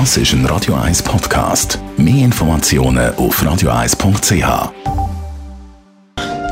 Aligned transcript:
Das 0.00 0.16
ist 0.16 0.32
ein 0.32 0.44
Radio 0.46 0.74
1 0.74 1.04
Podcast. 1.04 1.78
Mehr 1.96 2.24
Informationen 2.24 3.14
auf 3.14 3.40
radio1.ch. 3.40 4.72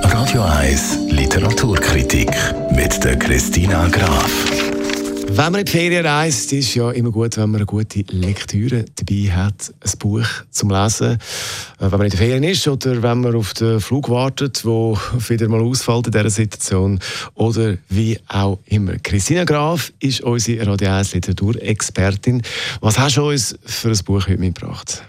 Radio 0.04 0.42
1 0.42 0.98
Literaturkritik 1.08 2.30
mit 2.70 3.02
der 3.02 3.18
Christina 3.18 3.88
Graf. 3.88 4.30
Wenn 5.26 5.50
man 5.50 5.56
in 5.56 5.64
die 5.64 5.72
Ferien 5.72 6.06
reist, 6.06 6.52
ist 6.52 6.68
es 6.68 6.74
ja 6.76 6.92
immer 6.92 7.10
gut, 7.10 7.36
wenn 7.36 7.50
man 7.50 7.62
eine 7.62 7.66
gute 7.66 8.04
Lektüre 8.10 8.84
dabei 8.94 9.32
hat, 9.32 9.74
ein 9.80 9.98
Buch 9.98 10.28
zum 10.52 10.70
Lesen. 10.70 11.18
Äh, 11.82 11.90
wenn 11.90 11.98
man 11.98 12.02
in 12.02 12.10
den 12.10 12.18
Ferien 12.18 12.44
ist 12.44 12.68
oder 12.68 13.02
wenn 13.02 13.20
man 13.20 13.34
auf 13.34 13.54
den 13.54 13.80
Flug 13.80 14.08
wartet, 14.08 14.64
wo 14.64 14.96
wieder 15.28 15.48
mal 15.48 15.60
ausfällt 15.60 16.06
in 16.06 16.12
dieser 16.12 16.30
Situation 16.30 17.00
oder 17.34 17.76
wie 17.88 18.18
auch 18.28 18.58
immer. 18.66 18.94
Christina 19.02 19.44
Graf 19.44 19.92
ist 19.98 20.20
unsere 20.20 20.66
Radio 20.66 20.90
1 20.90 21.14
Literaturexpertin. 21.14 22.42
Was 22.80 22.98
hast 22.98 23.16
du 23.16 23.28
uns 23.28 23.58
für 23.64 23.88
ein 23.88 23.98
Buch 24.04 24.28
heute 24.28 24.38
mitgebracht? 24.38 25.02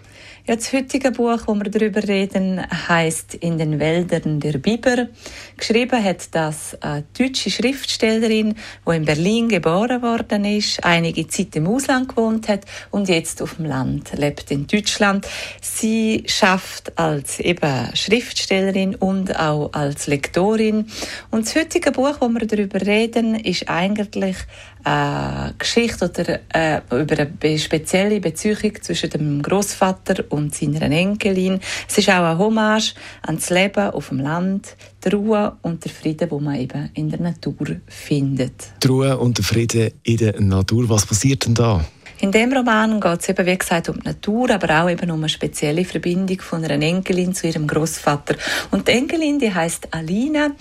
Ja, 0.46 0.58
das 0.58 0.74
heutige 0.74 1.12
Buch, 1.12 1.40
wo 1.46 1.56
wir 1.56 1.72
darüber 1.72 2.06
reden, 2.06 2.60
heißt 2.90 3.36
In 3.36 3.58
den 3.58 3.80
Wäldern 3.80 4.42
der 4.42 4.58
Biber. 4.58 5.08
Geschrieben 5.56 6.04
hat 6.04 6.36
das 6.36 6.76
eine 6.82 7.06
deutsche 7.18 7.50
Schriftstellerin, 7.50 8.56
die 8.86 8.94
in 8.94 9.06
Berlin 9.06 9.48
geboren 9.48 10.02
worden 10.02 10.44
ist, 10.44 10.84
einige 10.84 11.30
Zeit 11.30 11.56
im 11.56 11.68
Ausland 11.68 12.10
gewohnt 12.10 12.50
hat 12.50 12.66
und 12.92 13.08
jetzt 13.08 13.42
auf 13.42 13.56
dem 13.56 13.68
Land 13.68 14.12
lebt 14.18 14.52
in 14.52 14.68
Deutschland. 14.68 15.26
Sie 15.62 16.26
schafft 16.28 17.00
als 17.00 17.40
eben 17.40 17.96
Schriftstellerin 17.96 18.96
und 18.96 19.40
auch 19.40 19.72
als 19.72 20.08
Lektorin. 20.08 20.88
Und 21.32 21.46
das 21.46 21.56
heutige 21.56 21.94
Buch, 21.94 22.18
wo 22.20 22.28
wir 22.28 22.46
darüber 22.46 22.82
reden, 22.82 23.36
ist 23.36 23.70
eigentlich 23.70 24.36
eine 24.84 25.54
Geschichte 25.58 26.06
oder 26.06 26.40
äh, 26.54 26.82
über 26.92 27.18
eine 27.20 27.60
spezielle 27.60 28.20
Beziehung 28.20 28.74
zwischen 28.82 29.10
dem 29.10 29.42
Großvater 29.42 30.26
und 30.30 30.54
seiner 30.54 30.84
Enkelin. 30.84 31.60
Es 31.88 31.98
ist 31.98 32.10
auch 32.10 32.24
ein 32.24 32.38
Hommage 32.38 32.94
an 33.22 33.36
das 33.36 33.50
Leben 33.50 33.92
auf 33.92 34.10
dem 34.10 34.20
Land, 34.20 34.76
die 35.04 35.10
Ruhe 35.10 35.56
und 35.62 35.84
der 35.84 35.92
Frieden, 35.92 36.30
wo 36.32 36.40
man 36.40 36.56
eben 36.56 36.90
in 36.94 37.10
der 37.10 37.22
Natur 37.22 37.78
findet. 37.88 38.74
Die 38.84 38.88
Ruhe 38.88 39.18
und 39.18 39.38
der 39.38 39.46
Frieden 39.46 39.92
in 40.04 40.18
der 40.18 40.40
Natur. 40.42 40.90
Was 40.90 41.06
passiert 41.06 41.46
denn 41.46 41.56
da? 41.56 41.84
In 42.24 42.32
dem 42.32 42.54
Roman 42.54 43.02
geht 43.02 43.20
es 43.20 43.28
eben, 43.28 43.46
wie 43.46 43.58
gesagt, 43.58 43.90
um 43.90 44.00
die 44.00 44.08
Natur, 44.08 44.50
aber 44.50 44.82
auch 44.82 44.90
eben 44.90 45.12
um 45.12 45.20
eine 45.20 45.28
spezielle 45.28 45.84
Verbindung 45.84 46.40
von 46.40 46.64
einer 46.64 46.82
Enkelin 46.82 47.34
zu 47.34 47.48
ihrem 47.48 47.68
Großvater. 47.68 48.36
Und 48.72 48.88
die 48.88 48.94
Enkelin, 48.94 49.40
die 49.40 49.54
heißt 49.54 49.90
Alina, 49.92 50.52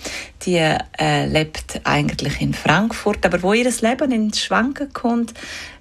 die 0.41 0.57
äh, 0.57 1.25
lebt 1.25 1.79
eigentlich 1.85 2.41
in 2.41 2.53
Frankfurt, 2.53 3.25
aber 3.25 3.41
wo 3.41 3.53
ihr 3.53 3.71
Leben 3.79 4.11
ins 4.11 4.41
Schwanken 4.41 4.91
kommt, 4.91 5.33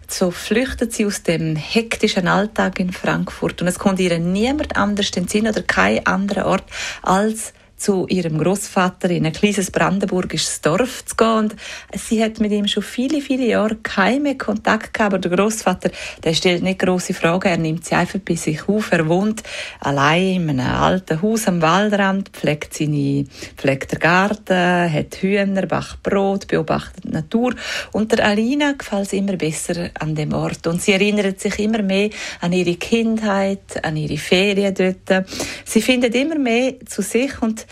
so 0.07 0.31
flüchtet 0.31 0.93
sie 0.93 1.05
aus 1.05 1.25
dem 1.25 1.57
hektischen 1.57 2.29
Alltag 2.29 2.79
in 2.79 2.93
Frankfurt 2.93 3.61
und 3.61 3.67
es 3.67 3.81
kommt 3.81 3.99
ihr 3.99 4.17
niemand 4.21 4.77
anders 4.77 5.11
den 5.11 5.27
Sinn 5.27 5.49
oder 5.49 5.63
kein 5.63 6.07
anderer 6.07 6.47
Ort 6.47 6.65
als 7.03 7.55
zu 7.83 8.07
ihrem 8.09 8.39
Großvater 8.39 9.11
in 9.11 9.27
ein 9.27 9.33
kleines 9.33 9.71
brandenburgisches 9.73 10.61
Dorf 10.61 11.05
zu 11.05 11.17
gehen. 11.17 11.39
Und 11.39 11.57
sie 11.97 12.23
hat 12.23 12.39
mit 12.39 12.53
ihm 12.53 12.69
schon 12.69 12.83
viele, 12.83 13.21
viele 13.21 13.47
Jahre 13.47 13.77
keinen 13.77 14.39
Kontakt 14.39 14.95
gehabt. 14.95 15.13
Aber 15.13 15.19
der 15.19 15.37
Großvater, 15.37 15.91
der 16.23 16.33
stellt 16.33 16.63
nicht 16.63 16.79
große 16.79 17.13
Fragen. 17.13 17.49
Er 17.49 17.57
nimmt 17.57 17.85
sie 17.85 17.97
einfach 17.97 18.21
bei 18.21 18.37
sich 18.37 18.69
auf. 18.69 18.93
Er 18.93 19.09
wohnt 19.09 19.43
allein 19.81 20.49
in 20.49 20.61
einem 20.61 20.75
alten 20.75 21.21
Haus 21.21 21.49
am 21.49 21.61
Waldrand, 21.61 22.29
pflegt 22.29 22.75
seine, 22.75 23.25
pflegt 23.57 23.93
den 23.93 23.99
Garten, 23.99 24.93
hat 24.93 25.17
Hühner, 25.21 25.67
backt 25.67 26.03
Brot, 26.05 26.47
beobachtet 26.47 27.05
die 27.05 27.09
Natur. 27.09 27.55
Und 27.91 28.13
der 28.13 28.25
Alina 28.25 28.73
gefällt 28.73 29.07
es 29.07 29.13
immer 29.13 29.37
besser 29.37 29.91
an 29.99 30.15
dem 30.15 30.33
Ort. 30.33 30.69
Und 30.69 30.81
sie 30.81 30.93
erinnert 30.93 31.41
sich 31.41 31.59
immer 31.59 31.83
mehr 31.83 32.11
an 32.41 32.53
ihre 32.53 32.77
Kindheit, 32.77 33.85
an 33.85 33.97
ihre 33.97 34.19
Ferien 34.19 34.73
dort. 34.73 35.27
Sie 35.65 35.83
findet 35.83 36.15
immer 36.15 36.39
mehr 36.39 36.75
zu 36.87 37.03
sich 37.03 37.43
und 37.43 37.67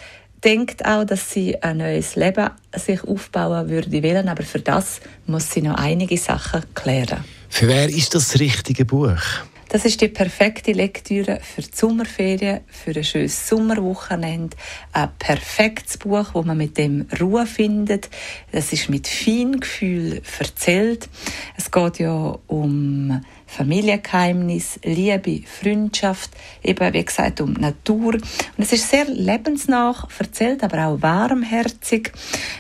denkt 0.45 0.85
auch, 0.85 1.05
dass 1.05 1.31
sie 1.31 1.63
ein 1.63 1.79
neues 1.79 2.17
Leben 2.17 2.51
sich 2.75 3.03
aufbauen 3.05 3.69
würde 3.69 4.03
wollen, 4.03 4.29
aber 4.29 4.43
für 4.43 4.61
das 4.61 5.01
muss 5.27 5.51
sie 5.51 5.63
noch 5.63 5.77
einige 5.77 6.17
Sachen 6.17 6.63
klären. 6.75 7.25
Für 7.49 7.69
wer 7.69 7.89
ist 7.89 8.15
das 8.15 8.39
richtige 8.39 8.85
Buch? 8.85 9.21
Das 9.73 9.85
ist 9.85 10.01
die 10.01 10.09
perfekte 10.09 10.73
Lektüre 10.73 11.39
für 11.41 11.63
die 11.63 11.71
Sommerferien, 11.73 12.61
für 12.67 12.91
ein 12.91 13.05
schönes 13.05 13.49
Sommerwochenende. 13.49 14.57
Ein 14.93 15.11
perfektes 15.17 15.97
Buch, 15.97 16.31
wo 16.33 16.43
man 16.43 16.59
mit 16.59 16.77
dem 16.77 17.07
Ruhe 17.21 17.47
findet. 17.47 18.11
Das 18.51 18.73
ist 18.73 18.89
mit 18.89 19.07
Feingefühl 19.07 20.23
erzählt. 20.41 21.09
Es 21.57 21.71
geht 21.71 22.01
ja 22.01 22.37
um 22.49 23.21
Familiengeheimnis, 23.51 24.79
Liebe, 24.85 25.43
Freundschaft, 25.45 26.31
eben 26.63 26.95
wie 26.95 27.05
gesagt 27.05 27.41
um 27.41 27.53
Natur. 27.55 28.15
Und 28.15 28.23
es 28.59 28.73
ist 28.73 28.89
sehr 28.89 29.07
lebensnah 29.07 30.07
erzählt, 30.19 30.63
aber 30.63 30.87
auch 30.87 31.03
warmherzig 31.03 32.13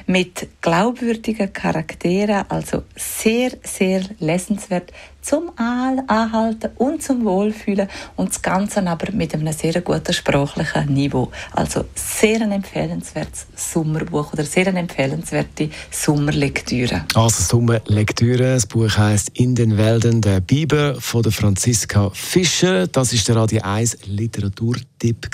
mit 0.06 0.49
glaubwürdigen 0.61 1.53
Charakteren, 1.53 2.45
also 2.49 2.83
sehr, 2.97 3.53
sehr 3.62 4.03
lesenswert 4.19 4.93
zum 5.23 5.51
Anhalten 5.56 6.71
und 6.77 7.03
zum 7.03 7.25
Wohlfühlen 7.25 7.89
und 8.17 8.31
das 8.31 8.43
Ganze 8.43 8.87
aber 8.87 9.12
mit 9.12 9.34
einem 9.34 9.53
sehr 9.53 9.81
guten 9.83 10.12
sprachlichen 10.12 10.93
Niveau. 10.93 11.31
Also 11.53 11.84
sehr 11.95 12.41
ein 12.41 12.53
empfehlenswertes 12.53 13.47
Sommerbuch 13.55 14.33
oder 14.33 14.45
sehr 14.45 14.69
eine 14.69 14.81
empfehlenswerte 14.81 15.71
Sommerlektüre. 15.91 17.05
Also 17.15 17.43
Sommerlektüre, 17.43 18.55
das 18.55 18.67
Buch 18.67 18.97
heißt 18.97 19.33
In 19.34 19.55
den 19.55 19.77
Wäldern 19.77 20.21
der 20.21 20.41
Bibel 20.41 20.80
von 20.99 21.23
der 21.23 21.33
Franziska 21.33 22.11
Fischer. 22.13 22.87
Das 22.87 23.13
ist 23.13 23.29
der 23.29 23.37
Radio 23.37 23.61
1 23.63 23.99
Literaturtipp 24.07 25.29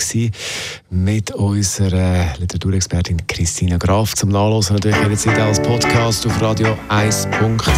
mit 0.90 1.30
unserer 1.32 2.34
Literaturexpertin 2.38 3.26
Christina 3.26 3.76
Graf 3.76 4.14
zum 4.14 4.30
Nachlesen 4.30 4.76
natürlich 4.76 4.98
jederzeit 4.98 5.38
als 5.38 5.62
Podcast 5.62 6.26
auf 6.26 6.40
radio1.ch. 6.40 7.70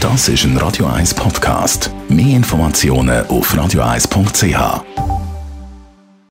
Das 0.00 0.28
ist 0.28 0.44
ein 0.44 0.56
Radio 0.56 0.86
1 0.86 1.14
Podcast. 1.14 1.90
Mehr 2.08 2.36
Informationen 2.36 3.26
auf 3.26 3.54
radio1.ch. 3.54 5.11